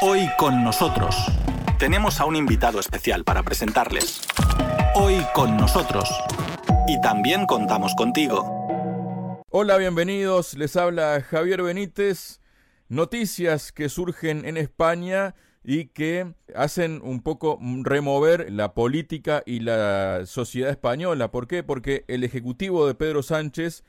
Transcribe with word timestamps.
Hoy 0.00 0.28
con 0.38 0.62
nosotros 0.62 1.16
tenemos 1.80 2.20
a 2.20 2.24
un 2.24 2.36
invitado 2.36 2.78
especial 2.78 3.24
para 3.24 3.42
presentarles. 3.42 4.20
Hoy 4.94 5.16
con 5.34 5.56
nosotros. 5.56 6.08
Y 6.86 7.00
también 7.00 7.46
contamos 7.46 7.96
contigo. 7.96 9.42
Hola, 9.50 9.76
bienvenidos. 9.76 10.54
Les 10.54 10.76
habla 10.76 11.20
Javier 11.20 11.62
Benítez. 11.62 12.40
Noticias 12.88 13.72
que 13.72 13.88
surgen 13.88 14.44
en 14.44 14.56
España 14.56 15.34
y 15.64 15.86
que 15.86 16.32
hacen 16.54 17.00
un 17.02 17.20
poco 17.20 17.58
remover 17.82 18.52
la 18.52 18.74
política 18.74 19.42
y 19.46 19.58
la 19.60 20.26
sociedad 20.26 20.70
española. 20.70 21.32
¿Por 21.32 21.48
qué? 21.48 21.64
Porque 21.64 22.04
el 22.06 22.22
Ejecutivo 22.22 22.86
de 22.86 22.94
Pedro 22.94 23.24
Sánchez 23.24 23.82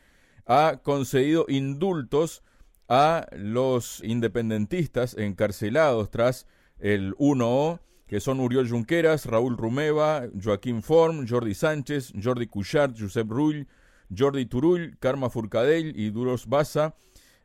ha 0.48 0.80
concedido 0.82 1.46
indultos 1.48 2.42
a 2.90 3.28
los 3.32 4.02
independentistas 4.04 5.16
encarcelados 5.16 6.10
tras 6.10 6.48
el 6.80 7.16
1O, 7.18 7.80
que 8.08 8.20
son 8.20 8.40
Uriol 8.40 8.68
Junqueras, 8.68 9.28
Raúl 9.28 9.56
Rumeva, 9.56 10.24
Joaquín 10.44 10.82
Form, 10.82 11.28
Jordi 11.28 11.54
Sánchez, 11.54 12.14
Jordi 12.22 12.48
Cuixart, 12.48 13.00
Josep 13.00 13.30
Rull, 13.30 13.68
Jordi 14.16 14.48
Turull, 14.48 14.98
Karma 15.00 15.30
Furcadell 15.30 15.94
y 15.96 16.10
Duros 16.10 16.48
Baza, 16.48 16.96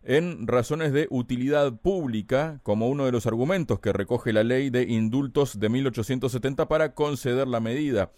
en 0.02 0.46
razones 0.46 0.92
de 0.92 1.06
utilidad 1.10 1.78
pública, 1.78 2.60
como 2.62 2.88
uno 2.88 3.04
de 3.04 3.12
los 3.12 3.26
argumentos 3.26 3.80
que 3.80 3.92
recoge 3.92 4.32
la 4.32 4.44
ley 4.44 4.70
de 4.70 4.84
indultos 4.84 5.60
de 5.60 5.68
1870 5.68 6.68
para 6.68 6.94
conceder 6.94 7.46
la 7.46 7.60
medida. 7.60 8.12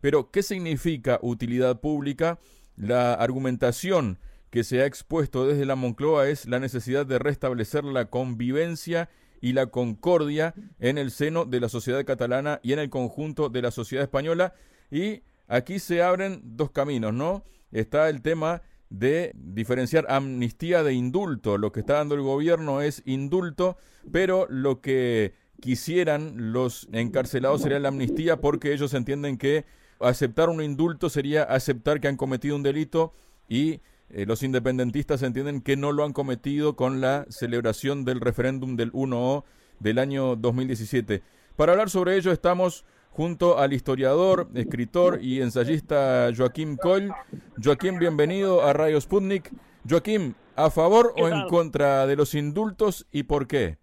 Pero, 0.00 0.30
¿qué 0.30 0.42
significa 0.42 1.18
utilidad 1.20 1.80
pública? 1.80 2.38
La 2.76 3.12
argumentación 3.12 4.18
que 4.50 4.64
se 4.64 4.82
ha 4.82 4.86
expuesto 4.86 5.46
desde 5.46 5.64
la 5.64 5.76
Moncloa 5.76 6.28
es 6.28 6.46
la 6.46 6.58
necesidad 6.58 7.06
de 7.06 7.18
restablecer 7.18 7.84
la 7.84 8.06
convivencia 8.06 9.08
y 9.40 9.52
la 9.52 9.66
concordia 9.66 10.54
en 10.78 10.98
el 10.98 11.10
seno 11.10 11.44
de 11.44 11.60
la 11.60 11.68
sociedad 11.68 12.04
catalana 12.04 12.60
y 12.62 12.72
en 12.72 12.78
el 12.78 12.90
conjunto 12.90 13.48
de 13.48 13.62
la 13.62 13.70
sociedad 13.70 14.04
española. 14.04 14.52
Y 14.90 15.22
aquí 15.48 15.78
se 15.78 16.02
abren 16.02 16.42
dos 16.44 16.70
caminos, 16.70 17.14
¿no? 17.14 17.44
Está 17.70 18.08
el 18.08 18.22
tema 18.22 18.62
de 18.90 19.32
diferenciar 19.34 20.04
amnistía 20.08 20.82
de 20.82 20.92
indulto. 20.92 21.56
Lo 21.56 21.72
que 21.72 21.80
está 21.80 21.94
dando 21.94 22.16
el 22.16 22.22
gobierno 22.22 22.82
es 22.82 23.02
indulto, 23.06 23.78
pero 24.12 24.46
lo 24.50 24.80
que 24.80 25.32
quisieran 25.60 26.52
los 26.52 26.88
encarcelados 26.92 27.62
sería 27.62 27.78
la 27.78 27.88
amnistía 27.88 28.40
porque 28.40 28.72
ellos 28.72 28.92
entienden 28.94 29.38
que 29.38 29.64
aceptar 30.00 30.48
un 30.48 30.62
indulto 30.62 31.10
sería 31.10 31.42
aceptar 31.44 32.00
que 32.00 32.08
han 32.08 32.16
cometido 32.16 32.56
un 32.56 32.62
delito 32.62 33.12
y 33.48 33.80
eh, 34.12 34.26
los 34.26 34.42
independentistas 34.42 35.22
entienden 35.22 35.60
que 35.60 35.76
no 35.76 35.92
lo 35.92 36.04
han 36.04 36.12
cometido 36.12 36.76
con 36.76 37.00
la 37.00 37.26
celebración 37.28 38.04
del 38.04 38.20
referéndum 38.20 38.76
del 38.76 38.92
1O 38.92 39.44
del 39.78 39.98
año 39.98 40.36
2017. 40.36 41.22
Para 41.56 41.72
hablar 41.72 41.90
sobre 41.90 42.16
ello 42.16 42.32
estamos 42.32 42.84
junto 43.10 43.58
al 43.58 43.72
historiador, 43.72 44.48
escritor 44.54 45.18
y 45.22 45.40
ensayista 45.40 46.30
Joaquín 46.36 46.76
Coll. 46.76 47.10
Joaquín, 47.62 47.98
bienvenido 47.98 48.62
a 48.62 48.72
Radio 48.72 49.00
Sputnik. 49.00 49.52
Joaquín, 49.88 50.34
¿a 50.56 50.70
favor 50.70 51.14
o 51.16 51.28
en 51.28 51.46
contra 51.48 52.06
de 52.06 52.16
los 52.16 52.34
indultos 52.34 53.06
y 53.10 53.24
por 53.24 53.46
qué? 53.46 53.79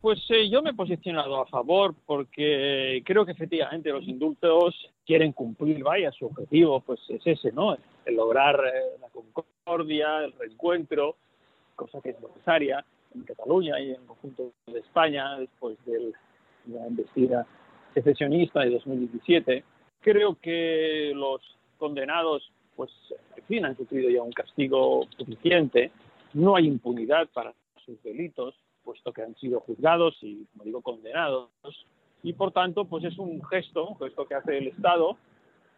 Pues 0.00 0.20
eh, 0.30 0.48
yo 0.48 0.62
me 0.62 0.70
he 0.70 0.74
posicionado 0.74 1.40
a 1.40 1.46
favor 1.46 1.94
porque 2.04 3.02
creo 3.04 3.24
que 3.24 3.32
efectivamente 3.32 3.90
los 3.90 4.06
indultos 4.06 4.74
quieren 5.06 5.32
cumplir, 5.32 5.82
vaya, 5.82 6.12
su 6.12 6.26
objetivo 6.26 6.80
pues 6.80 7.00
es 7.08 7.26
ese, 7.26 7.50
¿no? 7.52 7.76
El 8.04 8.16
lograr 8.16 8.60
eh, 8.66 8.98
la 9.00 9.08
concordia, 9.08 10.24
el 10.24 10.32
reencuentro, 10.32 11.16
cosa 11.74 12.00
que 12.00 12.10
es 12.10 12.20
necesaria 12.20 12.84
en 13.14 13.22
Cataluña 13.22 13.80
y 13.80 13.90
en 13.90 14.00
el 14.00 14.06
conjunto 14.06 14.52
de 14.66 14.78
España 14.80 15.38
después 15.38 15.76
de 15.86 16.12
la 16.66 16.86
investida 16.86 17.46
secesionista 17.94 18.60
de 18.60 18.70
2017. 18.70 19.64
Creo 20.02 20.36
que 20.40 21.12
los 21.14 21.40
condenados, 21.78 22.52
pues, 22.76 22.90
en 23.36 23.44
fin, 23.44 23.64
han 23.64 23.76
sufrido 23.76 24.10
ya 24.10 24.22
un 24.22 24.32
castigo 24.32 25.06
suficiente. 25.16 25.90
No 26.34 26.54
hay 26.56 26.66
impunidad 26.66 27.28
para 27.32 27.54
sus 27.84 28.00
delitos 28.02 28.54
puesto 28.86 29.12
que 29.12 29.22
han 29.22 29.34
sido 29.34 29.58
juzgados 29.60 30.16
y, 30.22 30.46
como 30.52 30.64
digo, 30.64 30.80
condenados. 30.80 31.50
Y 32.22 32.32
por 32.32 32.52
tanto, 32.52 32.84
pues 32.84 33.04
es 33.04 33.18
un 33.18 33.44
gesto, 33.44 33.88
un 33.88 33.98
gesto 33.98 34.26
que 34.26 34.36
hace 34.36 34.58
el 34.58 34.68
Estado, 34.68 35.18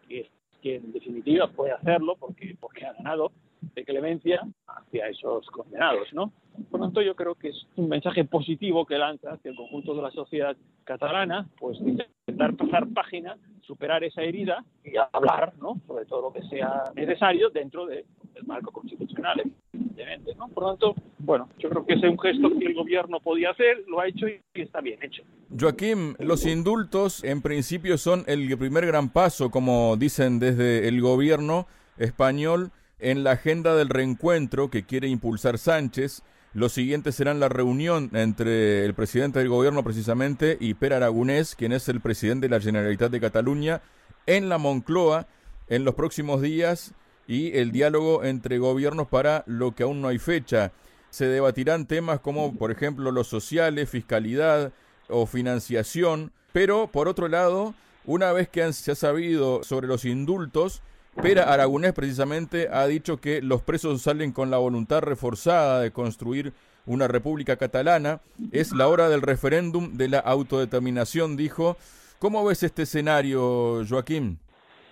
que, 0.07 0.29
que 0.63 0.77
en 0.77 0.93
definitiva 0.93 1.49
puede 1.49 1.73
hacerlo 1.73 2.17
porque, 2.17 2.55
porque 2.61 2.85
ha 2.85 2.93
ganado 2.93 3.33
de 3.75 3.85
clemencia 3.85 4.47
hacia 4.67 5.09
esos 5.09 5.47
condenados, 5.47 6.13
¿no? 6.13 6.33
Por 6.71 6.81
lo 6.81 6.87
tanto, 6.87 7.03
yo 7.03 7.15
creo 7.17 7.35
que 7.35 7.49
es 7.49 7.67
un 7.77 7.89
mensaje 7.89 8.25
positivo 8.25 8.85
que 8.85 8.99
lanza 8.99 9.33
hacia 9.33 9.51
el 9.51 9.57
conjunto 9.57 9.95
de 9.95 10.03
la 10.03 10.11
sociedad 10.11 10.57
catalana, 10.85 11.49
pues 11.59 11.81
intentar 11.81 12.55
pasar 12.57 12.89
página, 12.89 13.37
superar 13.63 14.05
esa 14.05 14.23
herida 14.23 14.65
y 14.85 14.93
hablar, 15.13 15.55
¿no? 15.59 15.81
Sobre 15.87 16.05
todo 16.05 16.23
lo 16.23 16.33
que 16.33 16.43
sea 16.49 16.85
necesario 16.95 17.51
dentro 17.51 17.87
del 17.87 18.05
marco 18.47 18.71
constitucional, 18.71 19.43
evidentemente, 19.73 20.35
¿no? 20.35 20.49
Por 20.49 20.65
lo 20.65 20.69
tanto, 20.71 20.95
bueno, 21.19 21.49
yo 21.59 21.69
creo 21.69 21.85
que 21.85 21.95
ese 21.95 22.07
es 22.07 22.13
un 22.13 22.19
gesto 22.19 22.51
que 22.59 22.67
el 22.67 22.75
gobierno 22.75 23.21
podía 23.21 23.51
hacer, 23.51 23.85
lo 23.89 24.01
ha 24.01 24.09
hecho 24.09 24.27
y 24.29 24.41
está 24.55 24.81
bien 24.81 25.03
hecho. 25.03 25.23
Joaquín, 25.59 26.17
los 26.19 26.47
indultos 26.47 27.25
en 27.25 27.43
principio 27.43 27.99
son 27.99 28.25
el 28.27 28.57
primer 28.57 28.87
gran 28.87 29.11
paso, 29.11 29.51
como 29.51 29.97
dicen 29.97 30.39
desde 30.39 30.89
el 30.89 31.01
gobierno 31.01 31.67
español, 31.99 32.71
en 32.99 33.25
la 33.25 33.33
agenda 33.33 33.75
del 33.75 33.89
reencuentro 33.89 34.71
que 34.71 34.85
quiere 34.85 35.09
impulsar 35.09 35.59
Sánchez. 35.59 36.23
Los 36.55 36.73
siguientes 36.73 37.15
serán 37.15 37.41
la 37.41 37.49
reunión 37.49 38.11
entre 38.15 38.85
el 38.85 38.95
presidente 38.95 39.39
del 39.39 39.49
gobierno 39.49 39.85
precisamente 39.85 40.57
y 40.61 40.75
Per 40.75 40.93
Aragonés, 40.93 41.55
quien 41.55 41.73
es 41.73 41.89
el 41.89 42.01
presidente 42.01 42.49
de 42.49 42.57
la 42.57 42.61
Generalitat 42.61 43.13
de 43.13 43.21
Cataluña, 43.21 43.83
en 44.27 44.49
la 44.49 44.59
Moncloa 44.59 45.27
en 45.69 45.85
los 45.85 45.95
próximos 45.95 46.41
días 46.41 46.95
y 47.27 47.57
el 47.57 47.73
diálogo 47.73 48.25
entre 48.25 48.59
gobiernos 48.59 49.07
para 49.07 49.45
lo 49.47 49.75
que 49.75 49.83
aún 49.83 50.01
no 50.01 50.09
hay 50.09 50.19
fecha. 50.19 50.73
Se 51.19 51.27
debatirán 51.27 51.89
temas 51.89 52.21
como, 52.21 52.55
por 52.55 52.71
ejemplo, 52.71 53.11
los 53.11 53.27
sociales, 53.27 53.91
fiscalidad 53.91 54.71
o 55.09 55.27
financiación, 55.27 56.31
pero 56.53 56.87
por 56.87 57.09
otro 57.09 57.27
lado, 57.27 57.75
una 58.05 58.31
vez 58.31 58.49
que 58.49 58.73
se 58.73 58.93
ha 58.93 58.95
sabido 58.95 59.65
sobre 59.65 59.89
los 59.89 60.05
indultos, 60.05 60.81
Pera 61.21 61.53
Aragonés 61.53 61.93
precisamente 61.93 62.69
ha 62.71 62.87
dicho 62.87 63.21
que 63.21 63.43
los 63.43 63.63
presos 63.63 64.01
salen 64.01 64.31
con 64.31 64.53
la 64.53 64.59
voluntad 64.59 65.01
reforzada 65.01 65.81
de 65.81 65.91
construir 65.91 66.53
una 66.87 67.09
república 67.09 67.57
catalana. 67.57 68.21
Es 68.53 68.71
la 68.71 68.87
hora 68.87 69.09
del 69.09 69.23
referéndum 69.23 69.97
de 69.97 70.11
la 70.11 70.21
autodeterminación, 70.21 71.37
dijo. 71.37 71.79
¿Cómo 72.21 72.45
ves 72.45 72.63
este 72.63 72.83
escenario, 72.83 73.85
Joaquín? 73.89 74.39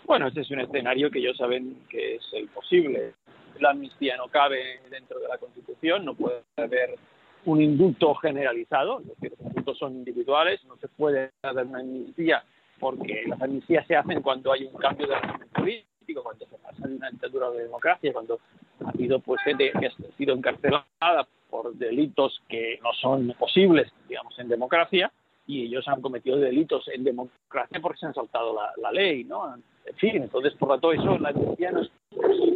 Bueno, 0.06 0.26
este 0.26 0.40
es 0.40 0.50
un 0.50 0.58
escenario 0.58 1.08
que 1.08 1.20
ellos 1.20 1.36
saben 1.36 1.76
que 1.88 2.16
es 2.16 2.22
el 2.32 2.48
posible. 2.48 3.14
La 3.60 3.70
amnistía 3.70 4.16
no 4.16 4.28
cabe 4.28 4.80
dentro 4.90 5.18
de 5.18 5.28
la 5.28 5.38
Constitución, 5.38 6.04
no 6.04 6.14
puede 6.14 6.42
haber 6.56 6.96
un 7.44 7.62
indulto 7.62 8.14
generalizado, 8.16 9.00
es 9.00 9.08
decir, 9.08 9.32
los 9.38 9.46
indultos 9.48 9.78
son 9.78 9.94
individuales, 9.94 10.64
no 10.64 10.76
se 10.76 10.88
puede 10.88 11.30
hacer 11.42 11.66
una 11.66 11.78
amnistía 11.78 12.44
porque 12.78 13.24
las 13.26 13.40
amnistías 13.40 13.86
se 13.86 13.96
hacen 13.96 14.20
cuando 14.20 14.52
hay 14.52 14.64
un 14.64 14.74
cambio 14.74 15.06
de 15.06 15.14
régimen 15.14 15.48
político 15.48 16.22
cuando 16.22 16.46
se 16.46 16.56
pasa 16.58 16.86
de 16.86 16.96
una 16.96 17.10
dictadura 17.10 17.50
de 17.50 17.62
democracia, 17.64 18.12
cuando 18.12 18.38
ha 18.84 18.90
habido 18.90 19.18
pues 19.20 19.40
gente 19.42 19.72
que 19.78 19.86
ha 19.86 20.16
sido 20.16 20.34
encarcelada 20.34 21.26
por 21.50 21.74
delitos 21.74 22.42
que 22.48 22.78
no 22.82 22.92
son 23.00 23.34
posibles, 23.38 23.92
digamos, 24.08 24.38
en 24.38 24.48
democracia, 24.48 25.10
y 25.46 25.66
ellos 25.66 25.86
han 25.88 26.02
cometido 26.02 26.36
delitos 26.38 26.88
en 26.88 27.04
democracia 27.04 27.80
porque 27.80 27.98
se 27.98 28.06
han 28.06 28.14
saltado 28.14 28.56
la, 28.76 28.92
ley, 28.92 29.24
¿no? 29.24 29.54
En 29.54 29.94
fin, 29.96 30.16
entonces, 30.22 30.54
por 30.54 30.68
lo 30.68 30.74
tanto, 30.74 30.92
eso, 30.92 31.18
la 31.18 31.28
amnistía 31.28 31.70
no 31.70 31.82
es 31.82 31.90
posible. 32.10 32.55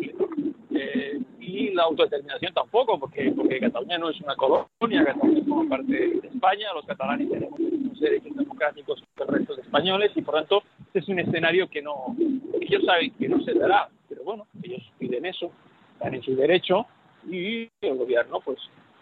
Eh, 0.82 1.20
y 1.40 1.70
la 1.70 1.82
autodeterminación 1.82 2.54
tampoco, 2.54 2.98
porque, 2.98 3.30
porque 3.36 3.60
Cataluña 3.60 3.98
no 3.98 4.08
es 4.08 4.18
una 4.22 4.34
colonia, 4.34 5.04
Cataluña 5.04 5.40
es 5.40 5.68
parte 5.68 5.92
de 5.92 6.28
España, 6.28 6.72
los 6.74 6.86
catalanes 6.86 7.30
tenemos 7.30 7.60
derechos 8.00 8.34
democráticos 8.34 9.02
que 9.14 9.22
el 9.22 9.28
resto 9.28 9.56
de 9.56 9.62
españoles, 9.62 10.10
y 10.14 10.22
por 10.22 10.36
tanto, 10.36 10.62
este 10.86 11.00
es 11.00 11.08
un 11.08 11.18
escenario 11.18 11.68
que 11.68 11.82
no, 11.82 12.16
ellos 12.58 12.82
saben 12.86 13.12
que 13.12 13.28
no 13.28 13.42
se 13.42 13.52
dará, 13.52 13.90
pero 14.08 14.24
bueno, 14.24 14.46
ellos 14.62 14.82
piden 14.98 15.26
eso, 15.26 15.52
están 15.92 16.14
en 16.14 16.22
su 16.22 16.34
derecho 16.34 16.86
y 17.28 17.68
el 17.82 17.96
gobierno 17.98 18.40
pues 18.40 18.58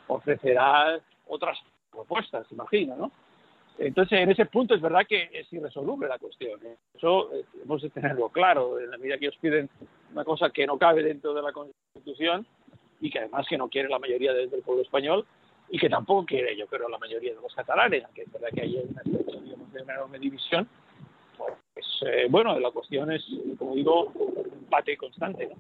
ofrecerá 0.08 0.98
otras 1.28 1.58
propuestas, 1.92 2.50
imagino, 2.50 2.96
¿no? 2.96 3.12
Entonces, 3.78 4.19
en 4.19 4.30
ese 4.32 4.46
punto 4.46 4.75
es 4.75 4.80
verdad 4.80 5.06
que 5.08 5.30
es 5.32 5.52
irresoluble 5.52 6.08
la 6.08 6.19
cuestión. 6.19 6.60
¿eh? 6.66 6.75
Eso 6.96 7.32
eh, 7.32 7.44
hemos 7.62 7.80
de 7.80 7.90
tenerlo 7.90 8.28
claro. 8.28 8.80
En 8.80 8.90
la 8.90 8.98
medida 8.98 9.16
que 9.19 9.26
ellos 9.26 9.38
piden 9.40 9.70
una 10.12 10.25
cosa 10.25 10.50
que 10.50 10.66
no 10.66 10.78
cabe 10.78 11.02
dentro 11.02 11.34
de 11.34 11.43
la 11.43 11.52
Constitución 11.52 12.46
y 13.00 13.10
que 13.10 13.20
además 13.20 13.46
que 13.49 13.58
no 13.58 13.69
quiere 13.69 13.88
la 13.88 13.99
mayoría 13.99 14.32
del, 14.32 14.49
pueblo 14.49 14.82
español 14.82 15.26
y 15.69 15.78
que 15.78 15.88
tampoco 15.88 16.26
quiere, 16.26 16.56
yo 16.56 16.66
creo, 16.66 16.88
la 16.88 16.99
mayoría 16.99 17.34
de 17.34 17.40
los 17.40 17.55
catalanes, 17.55 18.05
aunque 18.05 18.22
es 18.22 18.32
verdad 18.32 18.49
que 18.55 18.62
hay 18.62 18.76
una 18.76 19.02
digamos, 19.05 19.72
de 19.72 19.82
una 19.82 19.94
enorme 19.94 20.19
división, 20.19 20.69
pues 21.37 21.87
eh, 22.06 22.26
bueno, 22.31 22.58
la 22.58 22.70
cuestión 22.70 23.12
es, 23.12 23.25
como 23.58 23.75
digo, 23.75 24.06
un 24.14 24.52
empate 24.62 24.96
constante, 24.96 25.46
¿no? 25.46 25.56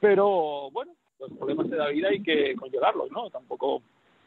Pero 0.00 0.70
bueno, 0.70 0.92
los 1.18 1.32
problemas 1.32 1.68
de 1.68 1.76
la 1.76 1.88
vida 1.88 2.08
hay 2.08 2.22
que 2.22 2.54
conllevarlos, 2.54 3.10
¿no? 3.10 3.28
Tampoco 3.30 3.82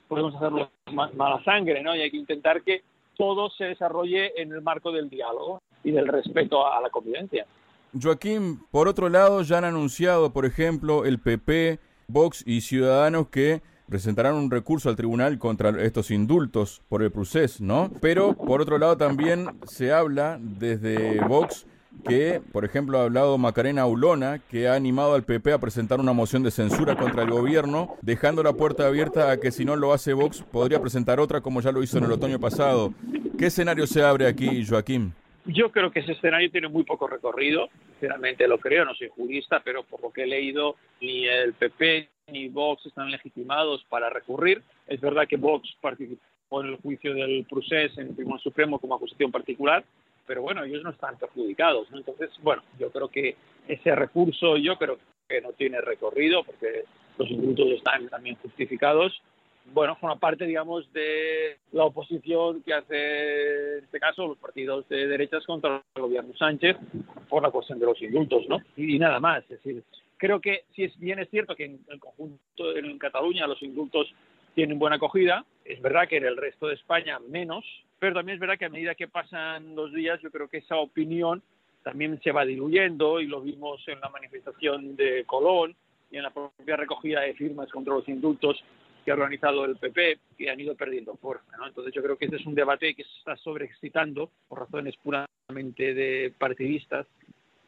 podemos 0.07 0.35
hacerlo 0.35 0.69
mala 0.91 1.41
sangre, 1.44 1.81
¿no? 1.81 1.95
Y 1.95 2.01
hay 2.01 2.12
que 2.12 2.17
intentar 2.17 2.62
que 2.63 2.83
todo 3.15 3.50
se 3.50 3.65
desarrolle 3.65 4.33
en 4.41 4.51
el 4.51 4.62
marco 4.62 4.91
del 4.91 5.09
diálogo 5.09 5.62
y 5.83 5.91
del 5.91 6.07
respeto 6.07 6.67
a 6.67 6.81
la 6.81 6.89
convivencia. 6.89 7.45
Joaquín, 7.99 8.61
por 8.71 8.88
otro 8.88 9.09
lado, 9.09 9.41
ya 9.41 9.57
han 9.57 9.65
anunciado, 9.65 10.31
por 10.31 10.45
ejemplo, 10.45 11.05
el 11.05 11.19
PP, 11.19 11.79
Vox 12.07 12.43
y 12.45 12.61
Ciudadanos 12.61 13.27
que 13.29 13.61
presentarán 13.88 14.35
un 14.35 14.49
recurso 14.49 14.88
al 14.89 14.95
tribunal 14.95 15.38
contra 15.38 15.69
estos 15.81 16.11
indultos 16.11 16.81
por 16.88 17.03
el 17.03 17.11
procés, 17.11 17.59
¿no? 17.59 17.91
Pero 17.99 18.33
por 18.33 18.61
otro 18.61 18.77
lado 18.77 18.95
también 18.95 19.59
se 19.65 19.91
habla 19.91 20.39
desde 20.39 21.19
Vox 21.25 21.65
que, 22.05 22.41
por 22.53 22.63
ejemplo, 22.63 22.99
ha 22.99 23.03
hablado 23.03 23.38
Macarena 23.38 23.81
Aulona, 23.81 24.39
que 24.39 24.69
ha 24.69 24.75
animado 24.75 25.13
al 25.13 25.23
PP 25.23 25.51
a 25.51 25.59
presentar 25.59 25.99
una 25.99 26.13
moción 26.13 26.41
de 26.41 26.51
censura 26.51 26.95
contra 26.95 27.23
el 27.23 27.29
gobierno, 27.29 27.95
dejando 28.01 28.43
la 28.43 28.53
puerta 28.53 28.88
abierta 28.88 29.29
a 29.29 29.38
que 29.38 29.51
si 29.51 29.65
no 29.65 29.75
lo 29.75 29.91
hace 29.91 30.13
Vox, 30.13 30.41
podría 30.41 30.81
presentar 30.81 31.19
otra 31.19 31.41
como 31.41 31.59
ya 31.59 31.73
lo 31.73 31.83
hizo 31.83 31.97
en 31.97 32.05
el 32.05 32.13
otoño 32.13 32.39
pasado. 32.39 32.93
¿Qué 33.38 33.47
escenario 33.47 33.88
se 33.88 34.03
abre 34.03 34.27
aquí, 34.27 34.65
Joaquín? 34.65 35.13
Yo 35.45 35.71
creo 35.71 35.91
que 35.91 36.01
ese 36.01 36.11
escenario 36.11 36.51
tiene 36.51 36.67
muy 36.67 36.83
poco 36.83 37.07
recorrido, 37.07 37.69
sinceramente 37.93 38.47
lo 38.47 38.59
creo, 38.59 38.85
no 38.85 38.93
soy 38.93 39.09
jurista, 39.09 39.61
pero 39.63 39.83
por 39.83 40.01
lo 40.01 40.11
que 40.11 40.23
he 40.23 40.27
leído, 40.27 40.75
ni 40.99 41.25
el 41.25 41.53
PP 41.53 42.09
ni 42.27 42.47
Vox 42.47 42.85
están 42.85 43.09
legitimados 43.09 43.83
para 43.89 44.09
recurrir. 44.09 44.61
Es 44.88 45.01
verdad 45.01 45.27
que 45.27 45.38
Vox 45.38 45.75
participó 45.81 46.61
en 46.61 46.67
el 46.67 46.77
juicio 46.77 47.13
del 47.13 47.45
procés 47.49 47.97
en 47.97 48.09
el 48.09 48.15
Tribunal 48.15 48.39
Supremo 48.39 48.79
como 48.79 48.95
acusación 48.95 49.31
particular, 49.31 49.83
pero 50.27 50.43
bueno, 50.43 50.63
ellos 50.63 50.83
no 50.83 50.91
están 50.91 51.17
perjudicados. 51.17 51.89
¿no? 51.91 51.97
Entonces, 51.97 52.29
bueno, 52.41 52.61
yo 52.79 52.91
creo 52.91 53.07
que 53.07 53.35
ese 53.67 53.95
recurso 53.95 54.57
yo 54.57 54.77
creo 54.77 54.99
que 55.27 55.41
no 55.41 55.53
tiene 55.53 55.81
recorrido 55.81 56.43
porque 56.43 56.83
los 57.17 57.29
indultos 57.29 57.67
están 57.71 58.09
también 58.09 58.35
justificados. 58.35 59.21
Bueno, 59.65 59.95
forma 59.95 60.19
parte, 60.19 60.45
digamos, 60.45 60.91
de 60.91 61.57
la 61.71 61.85
oposición 61.85 62.61
que 62.63 62.73
hace, 62.73 63.77
en 63.77 63.83
este 63.85 63.99
caso, 63.99 64.27
los 64.27 64.37
partidos 64.37 64.87
de 64.89 65.07
derechas 65.07 65.45
contra 65.45 65.81
el 65.95 66.01
gobierno 66.01 66.33
Sánchez 66.35 66.77
por 67.29 67.43
la 67.43 67.51
cuestión 67.51 67.79
de 67.79 67.85
los 67.85 68.01
indultos, 68.01 68.47
¿no? 68.49 68.59
Y, 68.75 68.99
nada 68.99 69.19
más. 69.19 69.43
Es 69.43 69.63
decir, 69.63 69.83
creo 70.17 70.41
que 70.41 70.65
si 70.75 70.83
es 70.83 70.99
bien 70.99 71.19
es 71.19 71.29
cierto 71.29 71.55
que 71.55 71.65
en 71.65 71.79
el 71.89 71.99
conjunto 71.99 72.75
en 72.75 72.97
Cataluña 72.97 73.47
los 73.47 73.61
indultos 73.61 74.13
tienen 74.55 74.79
buena 74.79 74.97
acogida, 74.97 75.45
es 75.63 75.81
verdad 75.81 76.07
que 76.07 76.17
en 76.17 76.25
el 76.25 76.37
resto 76.37 76.67
de 76.67 76.75
España 76.75 77.19
menos, 77.29 77.63
pero 77.99 78.15
también 78.15 78.35
es 78.35 78.41
verdad 78.41 78.57
que 78.57 78.65
a 78.65 78.69
medida 78.69 78.95
que 78.95 79.07
pasan 79.07 79.75
los 79.75 79.93
días 79.93 80.19
yo 80.21 80.31
creo 80.31 80.49
que 80.49 80.57
esa 80.57 80.77
opinión 80.77 81.41
también 81.83 82.19
se 82.21 82.31
va 82.31 82.45
diluyendo 82.45 83.21
y 83.21 83.27
lo 83.27 83.41
vimos 83.41 83.81
en 83.87 83.99
la 84.01 84.09
manifestación 84.09 84.95
de 84.95 85.23
Colón 85.25 85.75
y 86.11 86.17
en 86.17 86.23
la 86.23 86.29
propia 86.31 86.75
recogida 86.75 87.21
de 87.21 87.33
firmas 87.33 87.71
contra 87.71 87.93
los 87.93 88.07
indultos 88.07 88.61
que 89.03 89.12
ha 89.12 89.15
organizado 89.15 89.65
el 89.65 89.77
PP, 89.77 90.19
que 90.38 90.50
han 90.50 90.59
ido 90.59 90.75
perdiendo 90.75 91.15
fuerza. 91.15 91.57
¿no? 91.57 91.68
Entonces 91.68 91.94
yo 91.94 92.01
creo 92.01 92.18
que 92.18 92.25
este 92.25 92.38
es 92.38 92.45
un 92.45 92.56
debate 92.56 92.94
que 92.94 93.03
se 93.03 93.18
está 93.19 93.36
sobreexcitando 93.38 94.31
por 94.48 94.59
razones 94.59 94.95
puramente 94.98 95.94
de 95.94 96.33
partidistas 96.38 97.07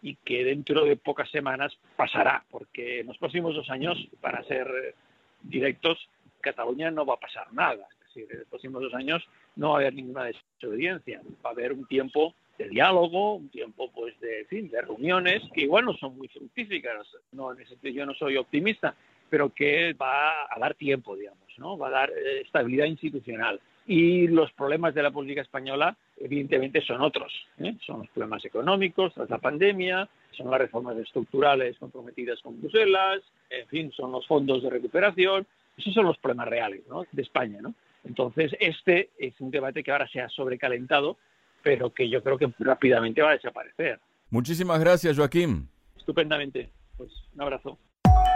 y 0.02 0.16
que 0.18 0.44
dentro 0.44 0.86
de 0.86 0.98
pocas 0.98 1.30
semanas 1.32 1.78
pasará, 1.96 2.44
porque 2.52 3.00
en 3.00 3.08
los 3.08 3.18
próximos 3.18 3.56
dos 3.56 3.70
años, 3.70 3.98
para 4.20 4.44
ser 4.44 4.68
eh, 4.68 4.96
directos, 5.42 6.10
Cataluña 6.42 6.92
no 6.92 7.06
va 7.06 7.14
a 7.16 7.20
pasar 7.20 7.52
nada. 7.54 7.88
Es 8.02 8.08
decir, 8.08 8.28
en 8.30 8.40
los 8.40 8.48
próximos 8.50 8.82
dos 8.82 8.94
años 8.94 9.24
no 9.56 9.70
va 9.70 9.76
a 9.76 9.80
haber 9.80 9.94
ninguna 9.94 10.26
desobediencia. 10.26 11.22
Va 11.44 11.52
a 11.52 11.54
haber 11.54 11.72
un 11.72 11.86
tiempo 11.86 12.36
de 12.58 12.68
diálogo, 12.70 13.36
un 13.36 13.50
tiempo 13.50 13.90
pues 13.92 14.20
de, 14.20 14.46
fin, 14.46 14.70
de 14.70 14.82
reuniones 14.82 15.42
que 15.54 15.62
igual 15.62 15.86
no 15.86 15.94
son 15.94 16.18
muy 16.18 16.28
fructíferas. 16.28 17.08
No, 17.32 17.54
en 17.54 17.62
ese 17.62 17.70
sentido 17.70 17.94
yo 17.94 18.06
no 18.06 18.14
soy 18.14 18.38
optimista, 18.38 18.96
pero 19.34 19.50
que 19.50 19.94
va 19.94 20.44
a 20.48 20.60
dar 20.60 20.76
tiempo, 20.76 21.16
digamos, 21.16 21.48
¿no? 21.58 21.76
Va 21.76 21.88
a 21.88 21.90
dar 21.90 22.12
eh, 22.12 22.42
estabilidad 22.42 22.86
institucional. 22.86 23.60
Y 23.88 24.28
los 24.28 24.52
problemas 24.52 24.94
de 24.94 25.02
la 25.02 25.10
política 25.10 25.42
española, 25.42 25.98
evidentemente, 26.18 26.82
son 26.82 27.02
otros. 27.02 27.34
¿eh? 27.58 27.74
Son 27.84 28.02
los 28.02 28.10
problemas 28.10 28.46
económicos 28.46 29.12
tras 29.16 29.32
la 29.32 29.40
pandemia, 29.40 30.08
son 30.38 30.52
las 30.52 30.60
reformas 30.60 30.96
estructurales 30.98 31.80
comprometidas 31.80 32.40
con 32.44 32.62
Bruselas, 32.62 33.22
en 33.50 33.68
fin, 33.70 33.92
son 33.92 34.12
los 34.12 34.28
fondos 34.28 34.62
de 34.62 34.70
recuperación. 34.70 35.48
Esos 35.78 35.96
son 35.96 36.06
los 36.06 36.20
problemas 36.20 36.50
reales 36.50 36.84
¿no? 36.88 37.04
de 37.12 37.22
España. 37.24 37.58
¿no? 37.60 37.74
Entonces, 38.04 38.56
este 38.60 39.10
es 39.18 39.34
un 39.42 39.50
debate 39.50 39.82
que 39.84 39.92
ahora 39.92 40.08
se 40.10 40.22
ha 40.22 40.30
sobrecalentado, 40.30 41.18
pero 41.64 41.92
que 41.92 42.08
yo 42.08 42.22
creo 42.22 42.38
que 42.38 42.54
rápidamente 42.60 43.24
va 43.24 43.32
a 43.32 43.34
desaparecer. 43.34 44.00
Muchísimas 44.30 44.80
gracias, 44.80 45.18
Joaquín. 45.18 45.70
Estupendamente. 45.98 46.70
Pues 46.98 47.10
un 47.34 47.42
abrazo. 47.42 47.80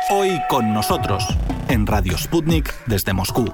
Hoy 0.09 0.41
con 0.49 0.73
nosotros, 0.73 1.25
en 1.67 1.85
Radio 1.85 2.17
Sputnik 2.17 2.73
desde 2.85 3.13
Moscú. 3.13 3.53